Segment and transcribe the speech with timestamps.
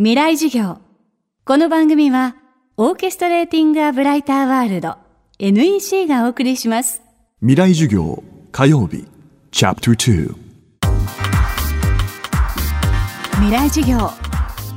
[0.00, 0.78] 未来授業。
[1.44, 2.36] この番組は、
[2.76, 4.94] オーケストレーティング・ア・ブライター・ワールド
[5.40, 7.02] NEC がお送りします。
[7.40, 8.22] 未来授業
[8.52, 9.08] 火曜日
[9.50, 10.34] チャプター
[13.32, 14.12] 未来授業。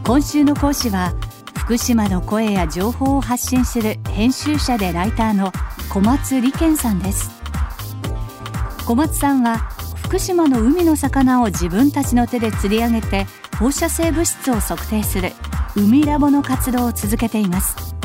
[0.04, 1.14] 今週の講師は、
[1.56, 5.52] 福島の声や情報を発信する編集者でライターの
[5.94, 7.30] 小松理健さんです。
[8.88, 9.58] 小松さんは、
[10.04, 15.32] 福島の海の魚を自分たちの手で釣り上げて放射性物質を測定する
[15.76, 17.96] 海ラボの活動を続けています。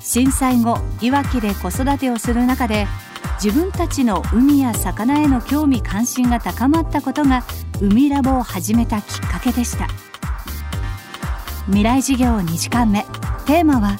[0.00, 2.86] 震災後いわきで子育てをする中で
[3.42, 7.42] 自分たちの海や魚への興味関心が高まったことが
[7.80, 9.88] 海ラボを始めたきっかけでした。
[11.66, 13.04] 未来事業2時間目。
[13.46, 13.98] テーマは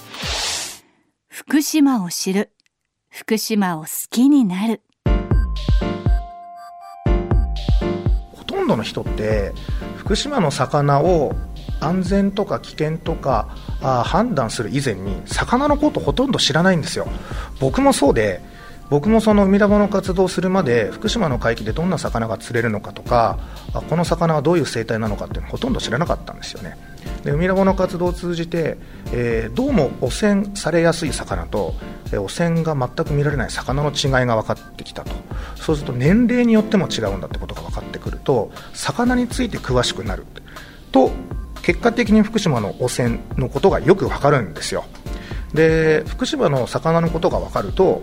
[1.29, 2.51] 福島を知る。
[3.11, 4.83] 福島を好きになる。
[8.35, 9.53] ほとんどの人って
[10.05, 11.35] 福島の魚を
[11.81, 17.09] 安全とか危険とかあ判断する以前に魚のことほとんど知らないんですよ。
[17.59, 18.41] 僕もそうで
[18.91, 23.39] 僕もその海ラボの活動をするまで福島の海域でどんな魚が釣れるのかとか
[23.73, 26.77] あこの魚はどういう生態なのかっていうのほとんど知らなかったんですよね。
[27.25, 28.77] で海ラボの活動を通じて、
[29.11, 31.75] えー、どうも汚染されやすい魚と、
[32.13, 35.13] えー、汚染が全く見られない魚の違いが分かってきたと。
[35.57, 37.29] そうすると年齢によっても違うんだ
[38.05, 40.27] くると魚について詳しくなる
[40.93, 41.11] と
[41.63, 44.85] 結果的に福島の汚染のことがよく分かるんですよ。
[45.55, 48.03] で福島の魚のことが分かると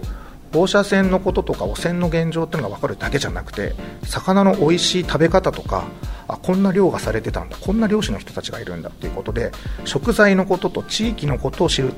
[0.53, 5.83] 放射線のこととか汚染の現状っていうのが分かるだけじゃなくて魚の美味しい食べ方とか
[6.27, 9.51] あこんな漁がされてたんだこんな漁師の人たちがいるんだっていうことで
[9.85, 11.95] 食材のことと地域のことを知るっ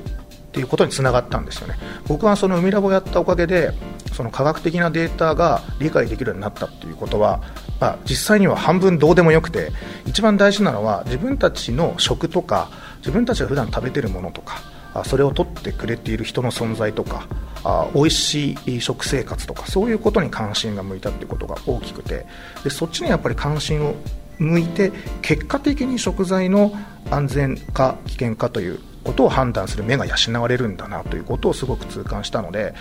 [0.52, 1.74] ていうことにつながったんですよね。
[2.06, 3.72] 僕はその海ラボをやったおかげで
[4.12, 7.42] その科学的なデータが理解できるようになったっていうことは、
[7.80, 9.72] まあ、実際には半分どうでもよくて
[10.06, 14.62] 一番大事なのは自分たちの食とか自分たちが普段食べているものとか
[15.04, 17.26] それを取ってくれている人の存在とか
[17.64, 22.26] あ美味しい食生活とかそういうことに関心が向いたってことが大きくて
[22.62, 23.94] でそっちにやっぱり関心を
[24.38, 24.92] 向いて
[25.22, 26.72] 結果的に食材の
[27.10, 32.74] 安全か危険かということを判断する目が養われるんだなということをすごく痛感したので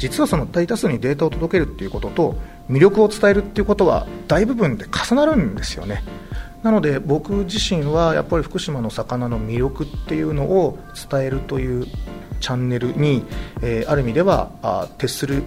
[0.00, 2.34] 実はその大多数にデータを届けるっていうことと
[2.70, 6.02] 魅力を伝えるっていうことは大部分で重なるんですよね。
[6.62, 10.78] なので僕自身はやっぱり福島の魚の魅力っていうのを
[11.10, 11.86] 伝えるという
[12.40, 13.24] チャンネルに、
[13.62, 15.42] えー、ある意味ではあ徹する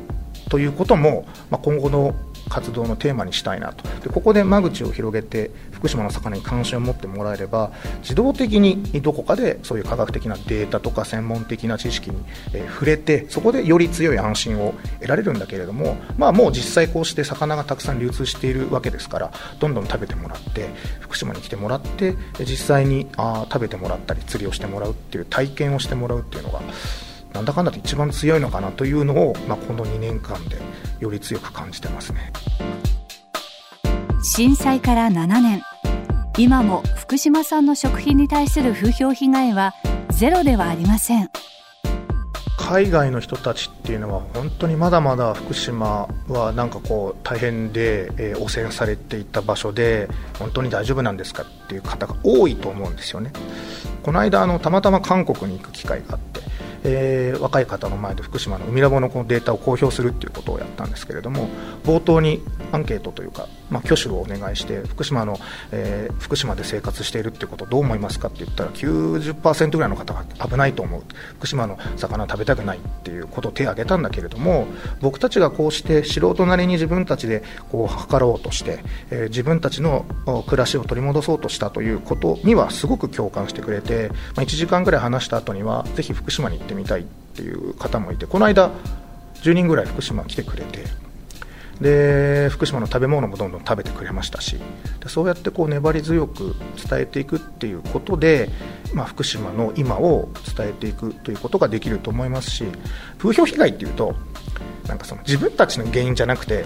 [0.49, 2.15] ということも、まあ、今後の
[2.53, 3.83] 活動のテーマにしたいなと。
[4.03, 7.71] でここで間口を広げて福島の魚に関心を持ってもらえれば
[8.01, 12.17] 自動的にどこかでそういう科学的なデータとか専門的な知識に、
[12.53, 20.69] え触れてそこでより強い安心を得られるんだけれども、まあ、もう実際こうして魚がたくさん流通しているわけですからどんどん食べてもらって
[20.99, 26.61] 福島に来てもらって実際にあ食べてもらったり釣りをしてもらうっていう体験をしてもらうっていうのが
[27.33, 30.57] なんだかんだと一番強いのかなというのを、まあ、この2年間で
[30.99, 32.31] より強く感じてますね。
[34.23, 35.61] 震災から7年。
[36.37, 39.73] 今も福島産の食品に対する風評被害は
[40.09, 41.29] ゼロではありません。
[42.57, 50.07] 海外の人たちっていうのは本当にまだまだ福島はなんかこう大変で、えー、汚染されていた場所で
[50.39, 53.31] 本当に大丈夫なんですかっていう方が多いと思うんですよね。
[54.01, 56.39] この間あのたまたま韓国に行く機会があって
[56.83, 61.47] えー、若い方の前で福島の海ラボのこのデータを公表するっていうことをやったんですけれども
[61.83, 65.37] 冒頭にアンケートというか、まあ、挙手をお願いして福島の、
[65.71, 71.03] えー、福島で生活しているっていうことをどう思いますかって言ったら90%ぐらいの方が危ないと思う。
[71.37, 74.67] 福島の魚食べたくないっていうことを手を挙げたんだけれども
[75.01, 80.05] 僕たちがこうして素人なりに自分たちでこう測ろうとして、えー、自分たちの
[80.47, 87.03] 暮らしを取り戻そうとしたということにはすごく共感してくれて、まあ、1時間ぐらい話した後にはぜひ福島に行っててみたいっ
[87.35, 88.71] ていう方もいてこの間
[89.35, 90.83] 10人ぐらい福島来てくれて
[91.81, 94.57] で福島の食べ物もどんどん食べてくれましたし
[94.99, 96.55] でそうやってこう粘り強く
[96.89, 98.49] 伝えていくっていうことで、
[98.93, 102.65] まあ、福島の今を伝えていくということができると思いますし
[103.17, 104.15] 風評被害っていうと
[104.87, 106.65] なんかその自分たちの原因じゃなくて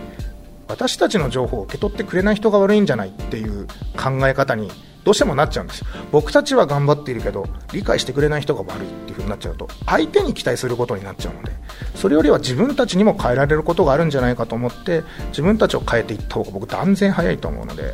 [0.68, 4.70] 私たちの情報を受け取ってくれない人が悪いんじゃないっていう考え方に
[5.08, 11.54] どうしてもなっちゃうんです僕たちは頑張っているけど理解してくれない人が悪いっていう風になっちゃうと相手に期待することになっちゃうので
[11.96, 17.94] それよりは自分たちにも変えられることがあるんじゃないかと思って自分たちを変えていった方が僕断然早いと思うので。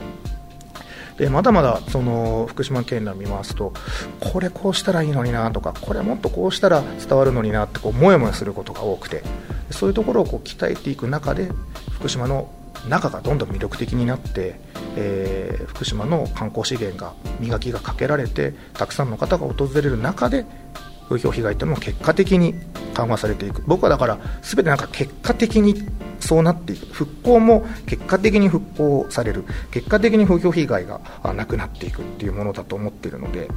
[1.17, 3.71] でまだまだその福島県内を見ますと
[4.19, 9.21] これこうしたらいいのになとかこれもっとこうしたら伝わるのになってこうもやもやすることが多くて
[9.69, 11.51] そういうところをこう鍛えていく中で
[11.91, 12.49] 福島の
[12.89, 14.59] 中がどんどん魅力的になって
[14.95, 20.45] えー、福島の観光資源が磨きがかけられてたくさんの方が訪れる中で
[21.09, 22.55] 風評被害というのも結果的に
[22.93, 23.63] 緩和されていく。
[23.67, 25.75] 僕はだから全てなんか結果的に
[26.19, 26.85] そうなっていく。
[26.93, 29.43] 復興も結果的に復興される。
[29.71, 31.01] 結果的に風評被害が
[31.35, 33.49] なくなっていくっていうものだと思っているので、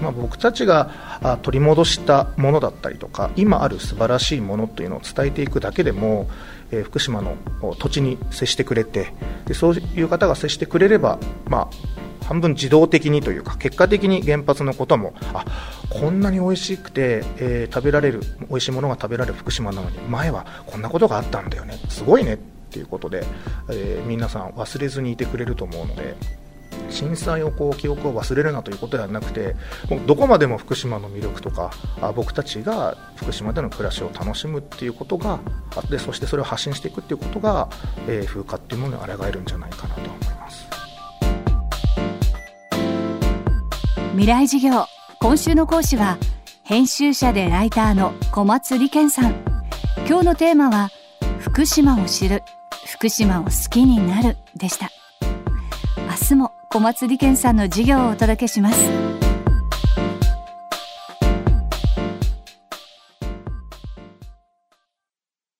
[0.00, 6.28] まあ、僕たちが取り戻したものだったりとか今ある素晴らしいものというのを伝えていくだけでも、
[6.70, 7.36] え、福島の
[7.78, 9.12] 土地に接してくれて
[9.46, 15.44] でそういう方が接してくれれば、まあ、半分自動的にというか結果的に原発のこともあ
[15.90, 21.78] こんなに美味しくて、えー、食べられる美味しいものが食べられる福島なのに前はこんなことがあったんだよね。
[21.88, 22.38] すごいね。
[22.70, 23.24] っていうことで、
[23.68, 26.14] えー、皆さん忘れずにいてくれると思うので
[26.90, 29.56] 震災をこう記憶を忘れるなということではなくて
[30.06, 31.70] どこまでも福島の魅力とか
[32.00, 35.40] あ僕たちが福島での暮らしを楽しむっていうことが
[35.76, 37.68] あってそしてそれを発信していくっていうことが、
[38.08, 40.68] えー、風化っていうものに抗えるんじゃないかなと思います
[44.12, 44.86] 未来事業
[45.20, 46.18] 今週の講師は
[46.64, 49.34] 編集者でライターの小松理健さん
[50.08, 50.90] 今日のテーマは
[51.38, 52.42] 福島を知る
[52.86, 54.90] 福島を好きになるでした
[56.08, 58.76] 明日も小松理健さんの授業をお届けします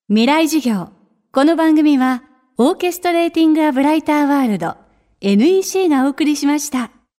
[0.08, 0.90] 未来授業
[1.32, 2.22] この番組は
[2.58, 4.76] オーケストレーティング・ア・ブライター・ワールド
[5.20, 6.92] NEC がお送りしました。